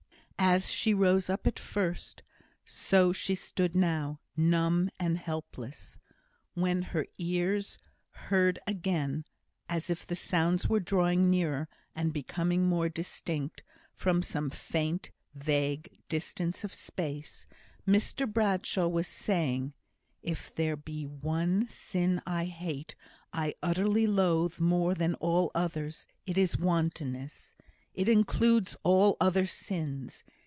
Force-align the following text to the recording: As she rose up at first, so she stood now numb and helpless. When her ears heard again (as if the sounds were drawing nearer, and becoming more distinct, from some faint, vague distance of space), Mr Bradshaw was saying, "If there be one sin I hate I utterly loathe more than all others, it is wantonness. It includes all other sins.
As 0.43 0.71
she 0.71 0.91
rose 0.93 1.29
up 1.29 1.45
at 1.45 1.59
first, 1.59 2.23
so 2.65 3.11
she 3.13 3.35
stood 3.35 3.73
now 3.75 4.19
numb 4.35 4.89
and 4.99 5.19
helpless. 5.19 5.99
When 6.55 6.81
her 6.81 7.05
ears 7.19 7.77
heard 8.09 8.57
again 8.65 9.23
(as 9.69 9.91
if 9.91 10.05
the 10.07 10.15
sounds 10.15 10.67
were 10.67 10.79
drawing 10.79 11.29
nearer, 11.29 11.69
and 11.95 12.11
becoming 12.11 12.65
more 12.65 12.89
distinct, 12.89 13.61
from 13.93 14.23
some 14.23 14.49
faint, 14.49 15.11
vague 15.35 15.87
distance 16.09 16.63
of 16.63 16.73
space), 16.73 17.45
Mr 17.87 18.27
Bradshaw 18.29 18.87
was 18.87 19.05
saying, 19.07 19.73
"If 20.23 20.53
there 20.55 20.75
be 20.75 21.05
one 21.05 21.67
sin 21.67 22.19
I 22.25 22.45
hate 22.45 22.95
I 23.31 23.53
utterly 23.61 24.07
loathe 24.07 24.59
more 24.59 24.95
than 24.95 25.13
all 25.15 25.51
others, 25.53 26.07
it 26.25 26.35
is 26.37 26.57
wantonness. 26.57 27.55
It 27.93 28.07
includes 28.07 28.77
all 28.83 29.17
other 29.19 29.45
sins. 29.45 30.23